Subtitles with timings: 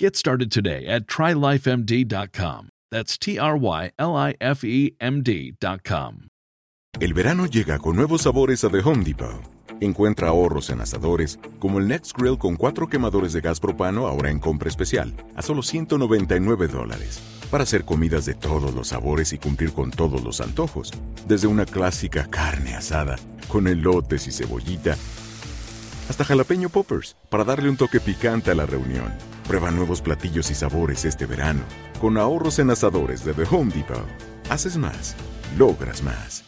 [0.00, 2.70] Get started today at trylifemd.com.
[2.90, 6.28] That's T R Y L I F E M D.com.
[6.98, 9.42] El verano llega con nuevos sabores a The Home Depot.
[9.82, 14.30] Encuentra ahorros en asadores, como el Next Grill con cuatro quemadores de gas propano ahora
[14.30, 17.20] en compra especial, a solo 199 dólares.
[17.50, 20.92] Para hacer comidas de todos los sabores y cumplir con todos los antojos.
[21.28, 23.16] Desde una clásica carne asada,
[23.48, 24.96] con elotes y cebollita,
[26.08, 29.12] hasta jalapeño poppers, para darle un toque picante a la reunión.
[29.50, 31.62] Prueba nuevos platillos y sabores este verano,
[32.00, 34.06] con ahorros en asadores de The Home Depot.
[34.48, 35.16] Haces más,
[35.58, 36.44] logras más.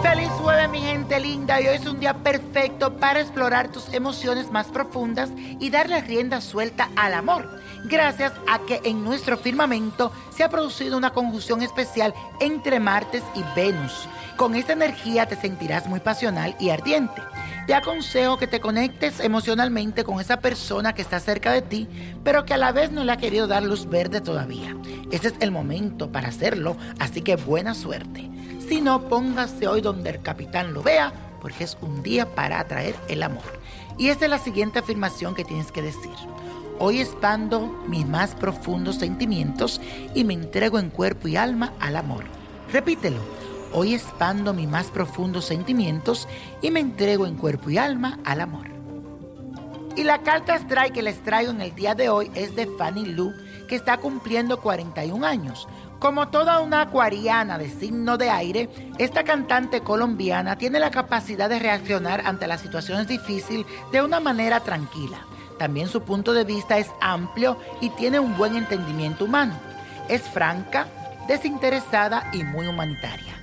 [0.00, 4.52] Feliz jueves mi gente linda y hoy es un día perfecto para explorar tus emociones
[4.52, 7.63] más profundas y darle rienda suelta al amor.
[7.84, 13.42] Gracias a que en nuestro firmamento se ha producido una conjunción especial entre Martes y
[13.54, 14.08] Venus.
[14.36, 17.20] Con esta energía te sentirás muy pasional y ardiente.
[17.66, 21.86] Te aconsejo que te conectes emocionalmente con esa persona que está cerca de ti,
[22.24, 24.74] pero que a la vez no le ha querido dar luz verde todavía.
[25.10, 28.30] Este es el momento para hacerlo, así que buena suerte.
[28.66, 31.12] Si no, póngase hoy donde el capitán lo vea,
[31.42, 33.44] porque es un día para atraer el amor.
[33.98, 36.14] Y esta es la siguiente afirmación que tienes que decir.
[36.80, 39.80] Hoy expando mis más profundos sentimientos
[40.12, 42.24] y me entrego en cuerpo y alma al amor.
[42.72, 43.20] Repítelo.
[43.72, 46.26] Hoy expando mis más profundos sentimientos
[46.62, 48.66] y me entrego en cuerpo y alma al amor.
[49.96, 53.06] Y la carta astral que les traigo en el día de hoy es de Fanny
[53.06, 53.32] Lu,
[53.68, 55.68] que está cumpliendo 41 años.
[56.00, 58.68] Como toda una acuariana de signo de aire,
[58.98, 64.58] esta cantante colombiana tiene la capacidad de reaccionar ante las situaciones difíciles de una manera
[64.60, 65.18] tranquila.
[65.58, 69.54] También su punto de vista es amplio y tiene un buen entendimiento humano.
[70.08, 70.86] Es franca,
[71.28, 73.34] desinteresada y muy humanitaria.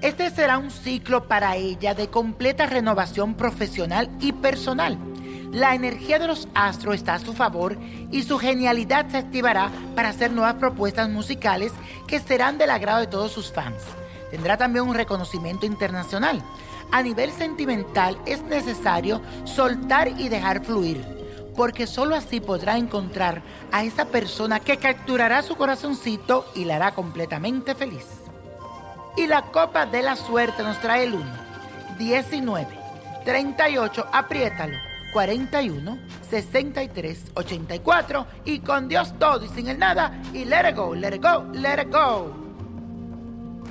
[0.00, 4.96] Este será un ciclo para ella de completa renovación profesional y personal.
[5.52, 7.76] La energía de los astros está a su favor
[8.10, 11.72] y su genialidad se activará para hacer nuevas propuestas musicales
[12.06, 13.82] que serán del agrado de todos sus fans.
[14.30, 16.42] Tendrá también un reconocimiento internacional.
[16.92, 21.19] A nivel sentimental es necesario soltar y dejar fluir,
[21.56, 23.42] porque sólo así podrá encontrar
[23.72, 28.06] a esa persona que capturará su corazoncito y la hará completamente feliz.
[29.16, 31.24] Y la copa de la suerte nos trae el 1,
[31.98, 32.68] 19,
[33.24, 34.78] 38, apriétalo.
[35.12, 35.98] 41
[36.30, 41.14] 63 84 y con Dios todo y sin el nada y let it go, let
[41.14, 42.49] it go, let it go.